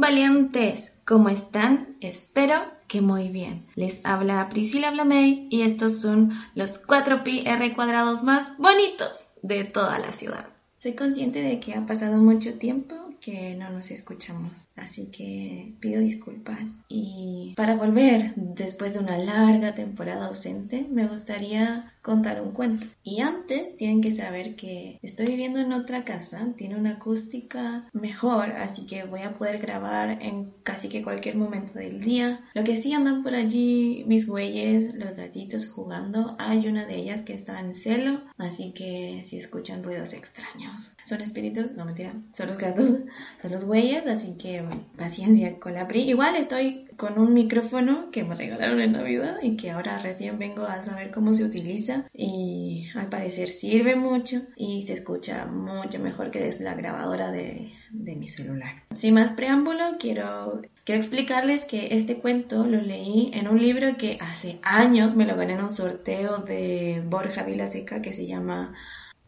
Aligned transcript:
valientes, 0.00 1.00
¿cómo 1.04 1.28
están? 1.28 1.96
Espero 2.00 2.54
que 2.88 3.02
muy 3.02 3.28
bien. 3.28 3.66
Les 3.74 4.04
habla 4.04 4.48
Priscila 4.48 4.90
Blamey 4.90 5.46
y 5.50 5.62
estos 5.62 6.00
son 6.00 6.32
los 6.54 6.78
4 6.78 7.22
pi 7.22 7.42
r 7.46 7.74
cuadrados 7.74 8.24
más 8.24 8.56
bonitos 8.56 9.28
de 9.42 9.64
toda 9.64 9.98
la 9.98 10.12
ciudad. 10.12 10.48
Soy 10.78 10.94
consciente 10.94 11.42
de 11.42 11.60
que 11.60 11.74
ha 11.74 11.84
pasado 11.84 12.16
mucho 12.16 12.54
tiempo 12.54 12.96
que 13.20 13.54
no 13.54 13.68
nos 13.68 13.90
escuchamos, 13.90 14.68
así 14.76 15.10
que 15.10 15.74
pido 15.78 16.00
disculpas. 16.00 16.60
Y 16.92 17.54
para 17.56 17.76
volver 17.76 18.32
después 18.34 18.94
de 18.94 18.98
una 18.98 19.16
larga 19.16 19.74
temporada 19.74 20.26
ausente, 20.26 20.88
me 20.90 21.06
gustaría 21.06 21.92
contar 22.02 22.42
un 22.42 22.50
cuento. 22.50 22.84
Y 23.04 23.20
antes 23.20 23.76
tienen 23.76 24.00
que 24.00 24.10
saber 24.10 24.56
que 24.56 24.98
estoy 25.00 25.26
viviendo 25.26 25.60
en 25.60 25.72
otra 25.72 26.04
casa, 26.04 26.48
tiene 26.56 26.76
una 26.76 26.92
acústica 26.92 27.88
mejor, 27.92 28.52
así 28.52 28.86
que 28.86 29.04
voy 29.04 29.20
a 29.22 29.34
poder 29.34 29.58
grabar 29.58 30.22
en 30.22 30.52
casi 30.64 30.88
que 30.88 31.02
cualquier 31.02 31.36
momento 31.36 31.74
del 31.74 32.00
día. 32.00 32.40
Lo 32.54 32.64
que 32.64 32.76
sí 32.76 32.92
andan 32.92 33.22
por 33.22 33.34
allí 33.34 34.04
mis 34.08 34.26
güeyes, 34.26 34.94
los 34.94 35.14
gatitos 35.14 35.66
jugando, 35.66 36.34
hay 36.38 36.66
una 36.66 36.86
de 36.86 36.96
ellas 36.96 37.22
que 37.22 37.34
está 37.34 37.60
en 37.60 37.74
celo, 37.74 38.22
así 38.36 38.72
que 38.72 39.22
si 39.24 39.36
escuchan 39.36 39.84
ruidos 39.84 40.12
extraños, 40.14 40.92
son 41.02 41.20
espíritus, 41.20 41.72
no 41.72 41.84
mentira, 41.84 42.14
son 42.32 42.48
los 42.48 42.58
gatos, 42.58 42.90
son 43.40 43.52
los 43.52 43.64
güeyes, 43.64 44.06
así 44.06 44.34
que 44.38 44.64
paciencia 44.96 45.60
con 45.60 45.74
la 45.74 45.86
PRI. 45.86 46.08
Igual 46.10 46.36
estoy 46.36 46.79
con 47.00 47.18
un 47.18 47.32
micrófono 47.32 48.10
que 48.10 48.24
me 48.24 48.34
regalaron 48.34 48.78
en 48.78 48.92
Navidad 48.92 49.38
y 49.40 49.56
que 49.56 49.70
ahora 49.70 49.98
recién 50.00 50.38
vengo 50.38 50.66
a 50.66 50.82
saber 50.82 51.10
cómo 51.10 51.32
se 51.32 51.44
utiliza 51.44 52.04
y 52.12 52.88
al 52.94 53.08
parecer 53.08 53.48
sirve 53.48 53.96
mucho 53.96 54.42
y 54.54 54.82
se 54.82 54.92
escucha 54.92 55.46
mucho 55.46 55.98
mejor 55.98 56.30
que 56.30 56.40
desde 56.40 56.64
la 56.64 56.74
grabadora 56.74 57.30
de, 57.30 57.72
de 57.90 58.16
mi 58.16 58.28
celular. 58.28 58.82
Sin 58.94 59.14
más 59.14 59.32
preámbulo, 59.32 59.96
quiero, 59.98 60.60
quiero 60.84 61.00
explicarles 61.00 61.64
que 61.64 61.94
este 61.94 62.18
cuento 62.18 62.66
lo 62.66 62.82
leí 62.82 63.30
en 63.32 63.48
un 63.48 63.58
libro 63.58 63.96
que 63.96 64.18
hace 64.20 64.58
años 64.62 65.16
me 65.16 65.24
lo 65.24 65.36
gané 65.36 65.54
en 65.54 65.64
un 65.64 65.72
sorteo 65.72 66.36
de 66.36 67.02
Borja 67.08 67.44
Vilaseca 67.44 68.02
que 68.02 68.12
se 68.12 68.26
llama 68.26 68.74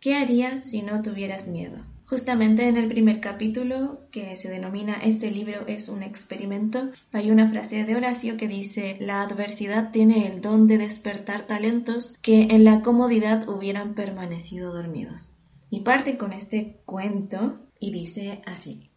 ¿Qué 0.02 0.16
harías 0.16 0.64
si 0.64 0.82
no 0.82 1.00
tuvieras 1.00 1.46
miedo? 1.46 1.78
Justamente 2.06 2.66
en 2.66 2.76
el 2.76 2.88
primer 2.88 3.20
capítulo, 3.20 4.00
que 4.10 4.34
se 4.34 4.50
denomina 4.50 4.94
Este 4.94 5.30
libro 5.30 5.64
es 5.68 5.88
un 5.88 6.02
experimento, 6.02 6.90
hay 7.12 7.30
una 7.30 7.48
frase 7.48 7.84
de 7.84 7.94
Horacio 7.94 8.36
que 8.36 8.48
dice 8.48 8.96
La 8.98 9.22
adversidad 9.22 9.92
tiene 9.92 10.26
el 10.26 10.40
don 10.40 10.66
de 10.66 10.78
despertar 10.78 11.42
talentos 11.42 12.16
que 12.20 12.48
en 12.50 12.64
la 12.64 12.82
comodidad 12.82 13.48
hubieran 13.48 13.94
permanecido 13.94 14.74
dormidos. 14.74 15.28
Y 15.70 15.82
parte 15.82 16.16
con 16.16 16.32
este 16.32 16.80
cuento 16.84 17.60
y 17.78 17.92
dice 17.92 18.42
así. 18.44 18.90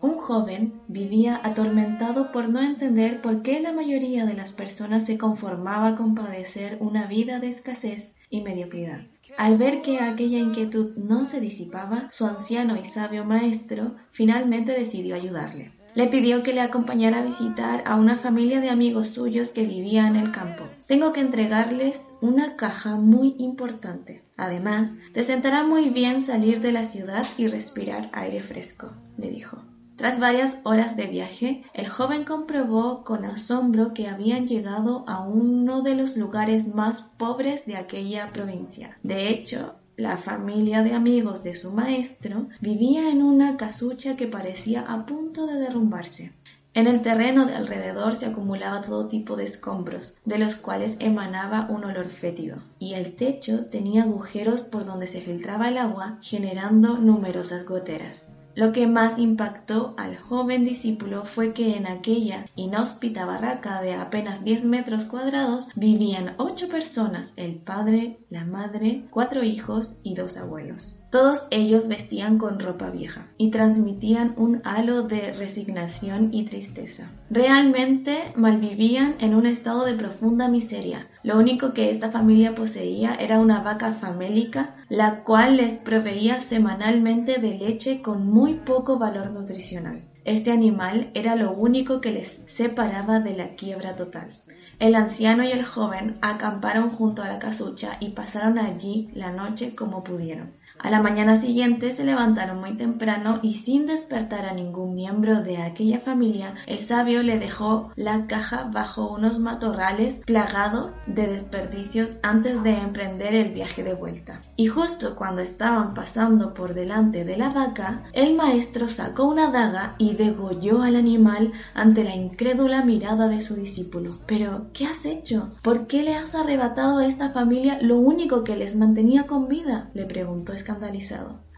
Un 0.00 0.14
joven 0.14 0.80
vivía 0.88 1.42
atormentado 1.44 2.32
por 2.32 2.48
no 2.48 2.62
entender 2.62 3.20
por 3.20 3.42
qué 3.42 3.60
la 3.60 3.74
mayoría 3.74 4.24
de 4.24 4.32
las 4.32 4.54
personas 4.54 5.04
se 5.04 5.18
conformaba 5.18 5.94
con 5.94 6.14
padecer 6.14 6.78
una 6.80 7.06
vida 7.06 7.38
de 7.38 7.50
escasez 7.50 8.16
y 8.30 8.40
mediocridad. 8.40 9.11
Al 9.36 9.58
ver 9.58 9.82
que 9.82 9.98
aquella 10.00 10.38
inquietud 10.38 10.96
no 10.96 11.26
se 11.26 11.40
disipaba, 11.40 12.08
su 12.10 12.26
anciano 12.26 12.76
y 12.76 12.84
sabio 12.84 13.24
maestro 13.24 13.96
finalmente 14.10 14.72
decidió 14.72 15.14
ayudarle. 15.14 15.72
Le 15.94 16.06
pidió 16.06 16.42
que 16.42 16.54
le 16.54 16.62
acompañara 16.62 17.18
a 17.18 17.24
visitar 17.24 17.82
a 17.86 17.96
una 17.96 18.16
familia 18.16 18.60
de 18.60 18.70
amigos 18.70 19.08
suyos 19.08 19.50
que 19.50 19.66
vivía 19.66 20.06
en 20.06 20.16
el 20.16 20.32
campo. 20.32 20.64
Tengo 20.86 21.12
que 21.12 21.20
entregarles 21.20 22.14
una 22.22 22.56
caja 22.56 22.96
muy 22.96 23.34
importante. 23.38 24.24
Además, 24.38 24.94
te 25.12 25.22
sentará 25.22 25.64
muy 25.64 25.90
bien 25.90 26.22
salir 26.22 26.60
de 26.60 26.72
la 26.72 26.84
ciudad 26.84 27.26
y 27.36 27.46
respirar 27.46 28.10
aire 28.14 28.42
fresco, 28.42 28.92
le 29.18 29.30
dijo. 29.30 29.71
Tras 29.96 30.18
varias 30.18 30.62
horas 30.64 30.96
de 30.96 31.06
viaje, 31.06 31.64
el 31.74 31.88
joven 31.88 32.24
comprobó 32.24 33.04
con 33.04 33.24
asombro 33.24 33.94
que 33.94 34.08
habían 34.08 34.46
llegado 34.46 35.04
a 35.06 35.20
uno 35.20 35.82
de 35.82 35.94
los 35.94 36.16
lugares 36.16 36.74
más 36.74 37.02
pobres 37.16 37.66
de 37.66 37.76
aquella 37.76 38.32
provincia. 38.32 38.98
De 39.02 39.28
hecho, 39.28 39.74
la 39.96 40.16
familia 40.16 40.82
de 40.82 40.94
amigos 40.94 41.42
de 41.42 41.54
su 41.54 41.70
maestro 41.72 42.48
vivía 42.60 43.10
en 43.10 43.22
una 43.22 43.56
casucha 43.56 44.16
que 44.16 44.26
parecía 44.26 44.80
a 44.80 45.04
punto 45.04 45.46
de 45.46 45.56
derrumbarse. 45.56 46.32
En 46.74 46.86
el 46.86 47.02
terreno 47.02 47.44
de 47.44 47.54
alrededor 47.54 48.14
se 48.14 48.24
acumulaba 48.24 48.80
todo 48.80 49.06
tipo 49.06 49.36
de 49.36 49.44
escombros, 49.44 50.14
de 50.24 50.38
los 50.38 50.54
cuales 50.56 50.96
emanaba 51.00 51.66
un 51.68 51.84
olor 51.84 52.08
fétido, 52.08 52.62
y 52.78 52.94
el 52.94 53.14
techo 53.14 53.66
tenía 53.66 54.04
agujeros 54.04 54.62
por 54.62 54.86
donde 54.86 55.06
se 55.06 55.20
filtraba 55.20 55.68
el 55.68 55.76
agua, 55.76 56.18
generando 56.22 56.96
numerosas 56.96 57.66
goteras. 57.66 58.26
Lo 58.54 58.72
que 58.72 58.86
más 58.86 59.18
impactó 59.18 59.94
al 59.96 60.16
joven 60.16 60.64
discípulo 60.64 61.24
fue 61.24 61.54
que 61.54 61.76
en 61.76 61.86
aquella 61.86 62.46
inhóspita 62.54 63.24
barraca 63.24 63.80
de 63.80 63.94
apenas 63.94 64.44
10 64.44 64.64
metros 64.64 65.04
cuadrados 65.04 65.68
vivían 65.74 66.34
ocho 66.36 66.68
personas, 66.68 67.32
el 67.36 67.56
padre, 67.56 68.18
la 68.28 68.44
madre, 68.44 69.06
cuatro 69.10 69.42
hijos 69.42 69.98
y 70.02 70.14
dos 70.14 70.36
abuelos. 70.36 70.98
Todos 71.12 71.46
ellos 71.50 71.88
vestían 71.88 72.38
con 72.38 72.58
ropa 72.58 72.88
vieja 72.88 73.26
y 73.36 73.50
transmitían 73.50 74.32
un 74.38 74.62
halo 74.64 75.02
de 75.02 75.34
resignación 75.34 76.30
y 76.32 76.44
tristeza. 76.44 77.10
Realmente 77.28 78.32
malvivían 78.34 79.16
en 79.20 79.34
un 79.34 79.44
estado 79.44 79.84
de 79.84 79.92
profunda 79.92 80.48
miseria. 80.48 81.08
Lo 81.22 81.38
único 81.38 81.74
que 81.74 81.90
esta 81.90 82.10
familia 82.10 82.54
poseía 82.54 83.14
era 83.14 83.40
una 83.40 83.60
vaca 83.60 83.92
famélica, 83.92 84.74
la 84.88 85.22
cual 85.22 85.58
les 85.58 85.74
proveía 85.76 86.40
semanalmente 86.40 87.36
de 87.38 87.58
leche 87.58 88.00
con 88.00 88.26
muy 88.26 88.54
poco 88.54 88.98
valor 88.98 89.32
nutricional. 89.32 90.08
Este 90.24 90.50
animal 90.50 91.10
era 91.12 91.36
lo 91.36 91.52
único 91.52 92.00
que 92.00 92.12
les 92.12 92.40
separaba 92.46 93.20
de 93.20 93.36
la 93.36 93.48
quiebra 93.48 93.96
total. 93.96 94.30
El 94.78 94.94
anciano 94.94 95.44
y 95.44 95.52
el 95.52 95.62
joven 95.62 96.16
acamparon 96.22 96.88
junto 96.88 97.22
a 97.22 97.28
la 97.28 97.38
casucha 97.38 97.98
y 98.00 98.12
pasaron 98.12 98.58
allí 98.58 99.10
la 99.12 99.30
noche 99.30 99.74
como 99.74 100.02
pudieron. 100.02 100.54
A 100.82 100.90
la 100.90 101.00
mañana 101.00 101.36
siguiente 101.36 101.92
se 101.92 102.04
levantaron 102.04 102.58
muy 102.58 102.76
temprano 102.76 103.38
y 103.40 103.54
sin 103.54 103.86
despertar 103.86 104.46
a 104.46 104.52
ningún 104.52 104.96
miembro 104.96 105.40
de 105.40 105.58
aquella 105.58 106.00
familia, 106.00 106.56
el 106.66 106.78
sabio 106.78 107.22
le 107.22 107.38
dejó 107.38 107.92
la 107.94 108.26
caja 108.26 108.68
bajo 108.72 109.08
unos 109.14 109.38
matorrales 109.38 110.16
plagados 110.26 110.94
de 111.06 111.28
desperdicios 111.28 112.14
antes 112.24 112.64
de 112.64 112.78
emprender 112.78 113.36
el 113.36 113.54
viaje 113.54 113.84
de 113.84 113.94
vuelta. 113.94 114.42
Y 114.56 114.66
justo 114.66 115.14
cuando 115.14 115.40
estaban 115.40 115.94
pasando 115.94 116.52
por 116.52 116.74
delante 116.74 117.24
de 117.24 117.36
la 117.36 117.50
vaca, 117.50 118.02
el 118.12 118.34
maestro 118.34 118.88
sacó 118.88 119.26
una 119.26 119.52
daga 119.52 119.94
y 119.98 120.16
degolló 120.16 120.82
al 120.82 120.96
animal 120.96 121.52
ante 121.74 122.02
la 122.02 122.16
incrédula 122.16 122.84
mirada 122.84 123.28
de 123.28 123.40
su 123.40 123.54
discípulo. 123.54 124.18
Pero, 124.26 124.66
¿qué 124.72 124.86
has 124.86 125.06
hecho? 125.06 125.52
¿Por 125.62 125.86
qué 125.86 126.02
le 126.02 126.16
has 126.16 126.34
arrebatado 126.34 126.98
a 126.98 127.06
esta 127.06 127.30
familia 127.30 127.78
lo 127.80 127.98
único 127.98 128.42
que 128.42 128.56
les 128.56 128.74
mantenía 128.74 129.28
con 129.28 129.46
vida? 129.46 129.88
le 129.94 130.06
preguntó 130.06 130.52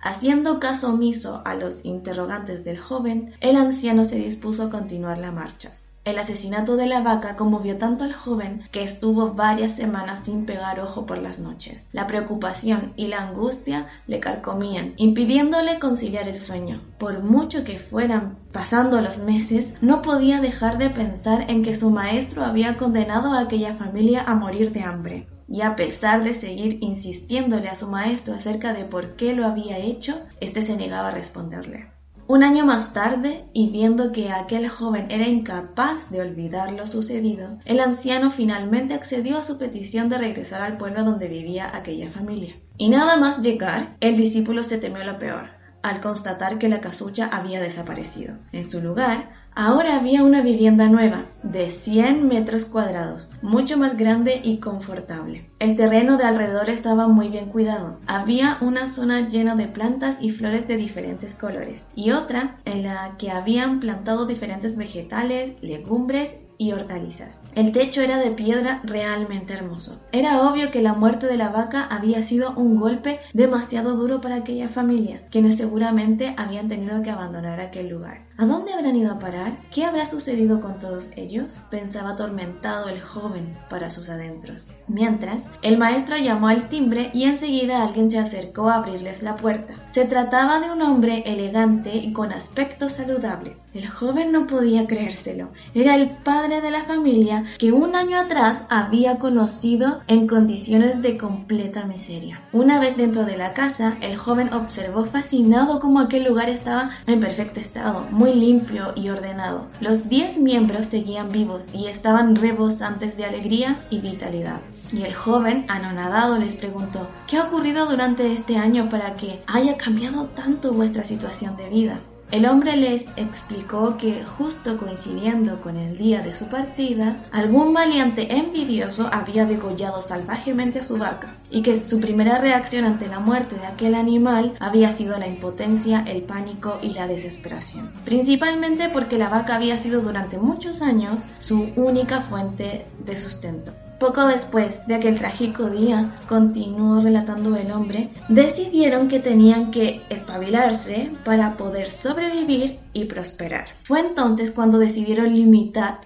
Haciendo 0.03 0.61
caso 0.61 0.91
omiso 0.91 1.43
a 1.45 1.55
los 1.55 1.85
interrogantes 1.85 2.65
del 2.65 2.79
joven, 2.79 3.35
el 3.41 3.57
anciano 3.57 4.05
se 4.05 4.17
dispuso 4.17 4.65
a 4.65 4.71
continuar 4.71 5.19
la 5.19 5.33
marcha. 5.33 5.73
El 6.05 6.19
asesinato 6.19 6.77
de 6.77 6.87
la 6.87 7.01
vaca 7.01 7.35
conmovió 7.35 7.79
tanto 7.79 8.05
al 8.05 8.13
joven 8.13 8.69
que 8.71 8.83
estuvo 8.83 9.33
varias 9.33 9.73
semanas 9.73 10.25
sin 10.25 10.45
pegar 10.45 10.79
ojo 10.79 11.07
por 11.07 11.17
las 11.17 11.39
noches. 11.39 11.87
La 11.93 12.07
preocupación 12.07 12.93
y 12.97 13.07
la 13.07 13.23
angustia 13.23 13.89
le 14.07 14.21
carcomían, 14.21 14.93
impidiéndole 14.99 15.79
conciliar 15.79 16.29
el 16.29 16.37
sueño. 16.37 16.83
Por 16.99 17.23
mucho 17.23 17.65
que 17.65 17.79
fueran 17.79 18.37
pasando 18.53 19.01
los 19.01 19.17
meses, 19.21 19.77
no 19.81 20.03
podía 20.03 20.43
dejar 20.43 20.77
de 20.77 20.91
pensar 20.91 21.51
en 21.51 21.63
que 21.63 21.75
su 21.75 21.89
maestro 21.89 22.45
había 22.45 22.77
condenado 22.77 23.33
a 23.33 23.41
aquella 23.41 23.75
familia 23.75 24.25
a 24.25 24.35
morir 24.35 24.73
de 24.73 24.83
hambre. 24.83 25.27
Y 25.49 25.61
a 25.63 25.77
pesar 25.77 26.25
de 26.25 26.35
seguir 26.35 26.79
insistiéndole 26.81 27.69
a 27.69 27.77
su 27.77 27.89
maestro 27.89 28.35
acerca 28.35 28.73
de 28.73 28.85
por 28.85 29.17
qué 29.17 29.35
lo 29.35 29.47
había 29.47 29.79
hecho, 29.79 30.23
éste 30.41 30.63
se 30.63 30.77
negaba 30.77 31.09
a 31.09 31.15
responderle. 31.15 31.95
Un 32.27 32.43
año 32.43 32.65
más 32.65 32.95
tarde, 32.95 33.45
y 33.53 33.69
viendo 33.69 34.11
que 34.11 34.31
aquel 34.31 34.67
joven 34.71 35.11
era 35.11 35.29
incapaz 35.29 36.11
de 36.11 36.23
olvidar 36.23 36.73
lo 36.73 36.87
sucedido, 36.87 37.59
el 37.67 37.81
anciano 37.81 38.31
finalmente 38.31 38.95
accedió 38.95 39.37
a 39.37 39.43
su 39.43 39.59
petición 39.59 40.09
de 40.09 40.17
regresar 40.17 40.63
al 40.63 40.79
pueblo 40.79 41.05
donde 41.05 41.29
vivía 41.29 41.77
aquella 41.77 42.11
familia. 42.11 42.55
Y 42.79 42.89
nada 42.89 43.19
más 43.19 43.43
llegar, 43.43 43.99
el 44.01 44.17
discípulo 44.17 44.63
se 44.63 44.79
temió 44.79 45.05
lo 45.05 45.19
peor, 45.19 45.51
al 45.83 46.01
constatar 46.01 46.59
que 46.59 46.71
la 46.71 46.81
casucha 46.81 47.29
había 47.31 47.61
desaparecido. 47.61 48.39
En 48.53 48.65
su 48.65 48.81
lugar, 48.81 49.44
Ahora 49.57 49.97
había 50.01 50.25
una 50.25 50.41
vivienda 50.41 50.89
nueva, 50.89 51.27
de 51.45 51.69
100 51.69 52.27
metros 52.27 52.65
cuadrados, 52.65 53.29
mucho 53.41 53.79
más 53.79 53.97
grande 53.97 54.41
y 54.43 54.59
confortable. 54.59 55.49
El 55.61 55.77
terreno 55.77 56.17
de 56.17 56.25
alrededor 56.25 56.69
estaba 56.71 57.07
muy 57.07 57.29
bien 57.29 57.51
cuidado. 57.51 58.01
Había 58.09 58.59
una 58.61 58.89
zona 58.89 59.29
llena 59.29 59.55
de 59.55 59.69
plantas 59.69 60.21
y 60.21 60.33
flores 60.33 60.67
de 60.67 60.77
diferentes 60.77 61.35
colores, 61.35 61.87
y 61.95 62.11
otra 62.11 62.57
en 62.65 62.83
la 62.83 63.17
que 63.17 63.31
habían 63.31 63.79
plantado 63.79 64.27
diferentes 64.27 64.77
vegetales, 64.77 65.55
legumbres 65.63 66.39
y 66.59 66.73
hortalizas. 66.73 67.41
El 67.55 67.73
techo 67.73 68.01
era 68.01 68.19
de 68.19 68.31
piedra 68.31 68.81
realmente 68.85 69.55
hermoso. 69.55 70.01
Era 70.13 70.49
obvio 70.49 70.71
que 70.71 70.83
la 70.83 70.95
muerte 70.95 71.27
de 71.27 71.37
la 71.37 71.51
vaca 71.51 71.87
había 71.91 72.23
sido 72.23 72.55
un 72.57 72.77
golpe 72.77 73.21
demasiado 73.33 73.95
duro 73.95 74.21
para 74.21 74.37
aquella 74.37 74.69
familia, 74.69 75.23
quienes 75.31 75.57
seguramente 75.57 76.35
habían 76.37 76.69
tenido 76.69 77.03
que 77.03 77.11
abandonar 77.11 77.61
aquel 77.61 77.89
lugar. 77.89 78.23
¿A 78.37 78.47
dónde 78.47 78.73
habrán 78.73 78.97
ido 78.97 79.13
a 79.13 79.21
parar? 79.21 79.61
¿Qué 79.71 79.85
habrá 79.85 80.07
sucedido 80.07 80.61
con 80.61 80.81
todos 80.81 81.09
ellos? 81.15 81.53
Pensaba 81.71 82.11
atormentado 82.11 82.89
el 82.89 83.01
joven 83.01 83.57
para 83.71 83.91
sus 83.91 84.09
adentros. 84.09 84.67
Mientras, 84.89 85.51
el 85.63 85.79
maestro 85.79 86.17
llamó 86.17 86.49
al 86.49 86.69
timbre 86.69 87.13
y 87.15 87.25
enseguida 87.25 87.85
alguien 87.85 88.11
se 88.11 88.19
acercó 88.19 88.69
a 88.69 88.77
abrirles 88.77 89.23
la 89.23 89.37
puerta. 89.37 89.75
Se 89.93 90.05
trataba 90.05 90.59
de 90.59 90.73
un 90.73 90.83
hombre 90.83 91.23
elegante 91.27 91.95
y 91.95 92.13
con 92.13 92.33
aspecto 92.33 92.89
saludable. 92.89 93.57
El 93.73 93.89
joven 93.89 94.31
no 94.31 94.47
podía 94.47 94.87
creérselo. 94.87 95.51
Era 95.75 95.97
el 95.97 96.11
padre 96.11 96.61
de 96.61 96.71
la 96.71 96.85
familia 96.85 97.45
que 97.59 97.73
un 97.73 97.97
año 97.97 98.19
atrás 98.19 98.67
había 98.71 99.19
conocido 99.19 100.03
en 100.07 100.29
condiciones 100.29 101.03
de 101.03 101.17
completa 101.17 101.85
miseria. 101.85 102.43
Una 102.53 102.79
vez 102.79 102.97
dentro 102.97 103.25
de 103.25 103.37
la 103.37 103.53
casa, 103.53 103.97
el 104.01 104.17
joven 104.17 104.53
observó 104.53 105.05
fascinado 105.07 105.81
cómo 105.81 105.99
aquel 105.99 106.25
lugar 106.25 106.49
estaba 106.49 106.91
en 107.07 107.19
perfecto 107.19 107.59
estado, 107.59 108.07
limpio 108.33 108.93
y 108.95 109.11
ordenado. 109.11 109.67
Los 109.81 110.09
diez 110.09 110.39
miembros 110.39 110.87
seguían 110.87 111.31
vivos 111.31 111.67
y 111.75 111.87
estaban 111.87 112.37
rebosantes 112.37 113.17
de 113.17 113.25
alegría 113.25 113.87
y 113.91 113.99
vitalidad. 113.99 114.61
Y 114.93 115.03
el 115.03 115.15
joven, 115.15 115.67
anonadado, 115.69 116.39
les 116.39 116.55
preguntó, 116.55 117.09
¿qué 117.27 117.37
ha 117.37 117.45
ocurrido 117.45 117.87
durante 117.87 118.33
este 118.33 118.57
año 118.57 118.89
para 118.89 119.17
que 119.17 119.43
haya 119.47 119.77
cambiado 119.77 120.27
tanto 120.29 120.73
vuestra 120.73 121.05
situación 121.05 121.57
de 121.57 121.69
vida? 121.69 122.01
El 122.31 122.47
hombre 122.47 122.77
les 122.77 123.07
explicó 123.17 123.97
que 123.97 124.25
justo 124.25 124.77
coincidiendo 124.77 125.61
con 125.61 125.77
el 125.77 125.97
día 125.97 126.21
de 126.23 126.33
su 126.33 126.47
partida, 126.47 127.25
algún 127.31 127.73
valiente 127.73 128.37
envidioso 128.37 129.09
había 129.13 129.47
degollado 129.47 130.03
salvajemente 130.03 130.81
a 130.81 130.85
su 130.85 130.97
vaca 130.97 131.37
y 131.51 131.63
que 131.63 131.79
su 131.79 132.01
primera 132.01 132.39
reacción 132.39 132.87
ante 132.87 133.07
la 133.07 133.21
muerte 133.21 133.57
de 133.57 133.67
aquel 133.67 133.95
animal 133.95 134.55
había 134.59 134.91
sido 134.91 135.17
la 135.19 135.29
impotencia, 135.29 136.05
el 136.07 136.23
pánico 136.23 136.79
y 136.83 136.95
la 136.95 137.07
desesperación. 137.07 137.93
Principalmente 138.05 138.89
porque 138.89 139.19
la 139.19 139.29
vaca 139.29 139.55
había 139.55 139.79
sido 139.79 140.01
durante 140.01 140.39
muchos 140.39 140.83
años 140.83 141.23
su 141.39 141.69
única 141.77 142.23
fuente 142.23 142.87
de 143.05 143.17
sustento. 143.17 143.73
Poco 143.99 144.27
después 144.27 144.87
de 144.87 144.97
aquel 144.97 145.19
trágico 145.19 145.71
día, 145.71 146.19
continuó 146.29 147.01
relatando 147.01 147.57
el 147.57 147.71
hombre, 147.71 148.11
decidieron 148.29 149.09
que 149.09 149.21
tenían 149.21 149.71
que 149.71 150.03
espabilarse 150.11 151.13
para 151.25 151.57
poder 151.57 151.91
sobrevivir 151.91 152.81
y 152.93 153.05
prosperar. 153.05 153.67
Fue 153.85 154.01
entonces 154.01 154.51
cuando 154.51 154.79
decidieron 154.79 155.35
limitar, 155.35 156.01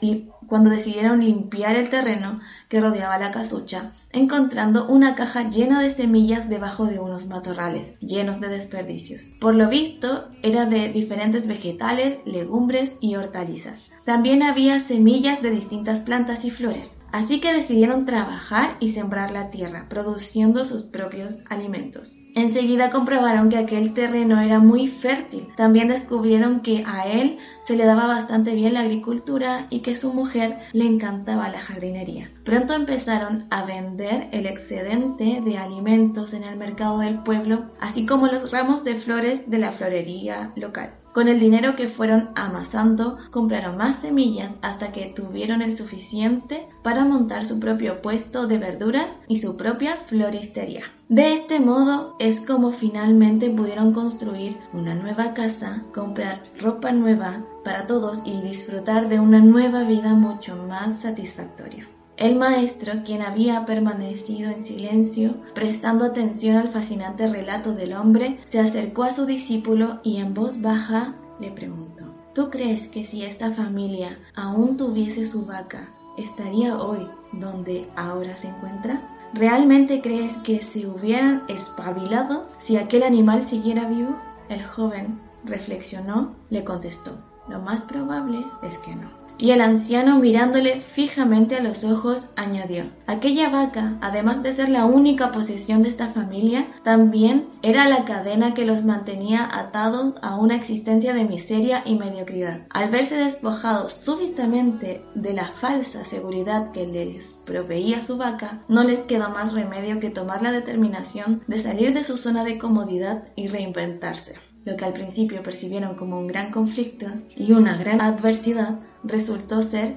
cuando 0.49 0.71
decidieron 0.71 1.25
limpiar 1.25 1.77
el 1.77 1.91
terreno 1.91 2.41
que 2.69 2.81
rodeaba 2.81 3.19
la 3.19 3.31
casucha, 3.31 3.93
encontrando 4.11 4.89
una 4.89 5.15
caja 5.15 5.49
llena 5.49 5.81
de 5.81 5.91
semillas 5.91 6.49
debajo 6.49 6.87
de 6.87 6.99
unos 6.99 7.27
matorrales, 7.27 7.99
llenos 8.01 8.41
de 8.41 8.49
desperdicios. 8.49 9.23
Por 9.41 9.55
lo 9.55 9.69
visto, 9.69 10.29
era 10.43 10.67
de 10.67 10.89
diferentes 10.89 11.47
vegetales, 11.47 12.19
legumbres 12.25 12.95
y 13.01 13.15
hortalizas. 13.15 13.85
También 14.05 14.43
había 14.43 14.81
semillas 14.81 15.43
de 15.43 15.51
distintas 15.51 16.01
plantas 16.01 16.45
y 16.45 16.51
flores, 16.51 16.99
así 17.13 17.41
que 17.41 17.53
decidieron 17.53 18.07
trabajar 18.07 18.77
y 18.81 18.89
sembrar 18.89 19.31
la 19.31 19.51
tierra, 19.51 19.87
produciendo 19.89 20.65
sus 20.65 20.85
propios 20.85 21.41
alimentos. 21.51 22.18
Enseguida 22.35 22.91
comprobaron 22.91 23.49
que 23.49 23.59
aquel 23.59 23.95
terreno 23.95 24.41
era 24.41 24.59
muy 24.59 24.87
fértil. 24.87 25.49
También 25.57 25.89
descubrieron 25.89 26.61
que 26.61 26.85
a 26.87 27.07
él 27.07 27.39
se 27.63 27.77
le 27.77 27.85
daba 27.85 28.07
bastante 28.07 28.55
bien 28.55 28.75
la 28.75 28.81
agricultura 28.81 29.67
y 29.71 29.81
que 29.81 29.97
su 29.97 30.13
mujer 30.13 30.59
le 30.73 30.87
encantaba 30.87 31.49
la 31.49 31.59
jardinería. 31.59 32.31
Pronto 32.45 32.75
empezaron 32.75 33.47
a 33.51 33.65
vender 33.65 34.29
el 34.33 34.47
excedente 34.47 35.41
de 35.45 35.59
alimentos 35.59 36.35
en 36.35 36.45
el 36.45 36.57
mercado 36.57 36.99
del 36.99 37.23
pueblo, 37.23 37.67
así 37.81 38.07
como 38.07 38.27
los 38.27 38.51
ramos 38.51 38.85
de 38.85 38.95
flores 38.95 39.51
de 39.51 39.59
la 39.59 39.73
florería 39.73 40.53
local. 40.57 40.95
Con 41.19 41.27
el 41.27 41.41
dinero 41.41 41.75
que 41.75 41.89
fueron 41.89 42.31
amasando, 42.37 43.19
compraron 43.33 43.77
más 43.77 43.97
semillas 43.97 44.55
hasta 44.63 44.93
que 44.93 45.07
tuvieron 45.07 45.63
el 45.63 45.73
suficiente 45.73 46.69
para 46.85 47.05
montar 47.05 47.45
su 47.45 47.59
propio 47.59 48.01
puesto 48.03 48.47
de 48.47 48.59
verduras 48.59 49.19
y 49.27 49.39
su 49.39 49.57
propia 49.57 49.97
floristería. 49.97 50.85
De 51.09 51.33
este 51.33 51.59
modo 51.59 52.15
es 52.21 52.47
como 52.47 52.71
finalmente 52.71 53.51
pudieron 53.51 53.93
construir 53.93 54.59
una 54.73 54.95
nueva 54.95 55.35
casa, 55.35 55.83
comprar 55.93 56.41
ropa 56.61 56.93
nueva 56.93 57.45
para 57.65 57.89
todos 57.89 58.25
y 58.25 58.41
disfrutar 58.41 59.09
de 59.09 59.19
una 59.19 59.41
nueva 59.41 59.83
vida 59.83 60.15
mucho 60.15 60.55
más 60.69 61.01
satisfactoria. 61.01 61.89
El 62.19 62.35
maestro, 62.35 63.05
quien 63.05 63.23
había 63.23 63.65
permanecido 63.65 64.51
en 64.51 64.61
silencio, 64.61 65.37
prestando 65.55 66.05
atención 66.05 66.57
al 66.57 66.69
fascinante 66.69 67.29
relato 67.29 67.75
del 67.75 67.93
hombre, 67.93 68.41
se 68.45 68.59
acercó 68.59 69.05
a 69.05 69.13
su 69.13 69.25
discípulo 69.25 70.01
y 70.03 70.17
en 70.17 70.35
voz 70.35 70.61
baja 70.61 71.15
le 71.39 71.53
preguntó, 71.53 72.13
¿Tú 72.35 72.51
crees 72.51 72.89
que 72.89 73.05
si 73.05 73.23
esta 73.23 73.53
familia 73.53 74.19
aún 74.35 74.77
tuviese 74.77 75.27
su 75.27 75.47
vaca, 75.47 75.95
estaría 76.17 76.77
hoy 76.77 77.09
donde 77.33 77.89
ahora 77.95 78.37
se 78.37 78.49
encuentra? 78.49 79.01
¿Realmente 79.33 80.03
crees 80.03 80.37
que 80.39 80.61
se 80.61 80.89
hubieran 80.89 81.45
espabilado 81.47 82.49
si 82.59 82.79
aquel 82.79 83.05
animal 83.05 83.45
siguiera 83.45 83.89
vivo? 83.89 84.17
El 84.49 84.65
joven 84.65 85.21
reflexionó, 85.45 86.35
le 86.51 86.65
contestó, 86.65 87.13
lo 87.49 87.61
más 87.61 87.83
probable 87.83 88.45
es 88.65 88.77
que 88.79 88.97
no. 88.97 89.28
Y 89.41 89.53
el 89.53 89.61
anciano 89.61 90.19
mirándole 90.19 90.81
fijamente 90.81 91.55
a 91.55 91.63
los 91.63 91.85
ojos 91.85 92.31
añadió, 92.35 92.87
aquella 93.07 93.49
vaca, 93.51 93.97
además 94.01 94.43
de 94.43 94.53
ser 94.53 94.69
la 94.69 94.85
única 94.85 95.31
posesión 95.31 95.85
de 95.85 95.91
esta 95.91 96.09
familia, 96.09 96.67
también 96.83 97.49
era 97.63 97.89
la 97.89 98.05
cadena 98.05 98.55
que 98.55 98.65
los 98.65 98.85
mantenía 98.85 99.49
atados 99.51 100.15
a 100.23 100.35
una 100.35 100.57
existencia 100.57 101.15
de 101.15 101.25
miseria 101.25 101.83
y 101.87 101.95
mediocridad. 101.95 102.63
Al 102.71 102.91
verse 102.91 103.17
despojados 103.17 103.93
súbitamente 103.93 105.05
de 105.15 105.33
la 105.33 105.47
falsa 105.47 106.05
seguridad 106.05 106.73
que 106.73 106.89
les 106.89 107.35
proveía 107.45 108.03
su 108.03 108.17
vaca, 108.17 108.65
no 108.67 108.83
les 108.83 109.01
quedó 109.01 109.31
más 109.31 109.53
remedio 109.53 110.01
que 110.01 110.11
tomar 110.11 110.43
la 110.43 110.51
determinación 110.51 111.43
de 111.47 111.59
salir 111.59 111.95
de 111.95 112.03
su 112.03 112.19
zona 112.19 112.43
de 112.43 112.59
comodidad 112.59 113.29
y 113.37 113.47
reinventarse 113.47 114.48
lo 114.69 114.77
que 114.77 114.85
al 114.85 114.93
principio 114.93 115.43
percibieron 115.43 115.95
como 115.95 116.19
un 116.19 116.27
gran 116.27 116.53
conflicto 116.53 117.07
y 117.35 117.53
una 117.53 117.79
gran 117.79 118.03
adversidad, 118.03 118.81
resultó 119.03 119.63
ser 119.63 119.97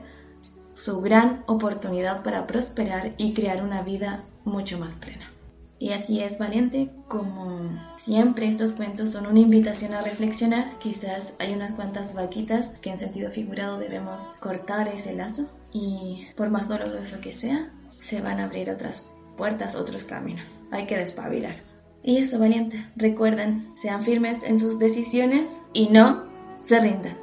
su 0.74 1.02
gran 1.02 1.44
oportunidad 1.46 2.24
para 2.24 2.48
prosperar 2.48 3.14
y 3.18 3.34
crear 3.34 3.64
una 3.64 3.82
vida 3.82 4.24
mucho 4.46 4.80
más 4.80 4.96
plena. 4.96 5.30
Y 5.78 5.92
así 5.92 6.22
es, 6.22 6.38
valiente, 6.38 6.90
como 7.10 7.70
siempre 7.98 8.48
estos 8.48 8.72
cuentos 8.72 9.10
son 9.10 9.26
una 9.26 9.40
invitación 9.40 9.94
a 9.94 10.04
reflexionar. 10.04 10.78
Quizás 10.80 11.36
hay 11.40 11.52
unas 11.52 11.74
cuantas 11.74 12.14
vaquitas 12.14 12.70
que 12.82 12.92
en 12.92 12.98
sentido 12.98 13.30
figurado 13.30 13.78
debemos 13.78 14.22
cortar 14.40 14.88
ese 14.88 15.14
lazo 15.14 15.50
y 15.74 16.28
por 16.38 16.50
más 16.50 16.70
doloroso 16.70 17.20
que 17.20 17.34
sea, 17.34 17.74
se 17.92 18.22
van 18.22 18.40
a 18.40 18.46
abrir 18.46 18.70
otras 18.70 19.06
puertas, 19.36 19.76
otros 19.76 20.06
caminos. 20.06 20.46
Hay 20.72 20.86
que 20.86 20.98
despabilar. 20.98 21.71
Y 22.04 22.18
eso, 22.18 22.40
valiente, 22.40 22.84
recuerden, 22.96 23.64
sean 23.76 24.02
firmes 24.02 24.44
en 24.44 24.60
sus 24.60 24.80
decisiones 24.80 25.50
y 25.74 25.88
no 25.88 26.24
se 26.58 26.80
rindan. 26.80 27.21